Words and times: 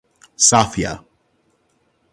Sathya. 0.47 0.93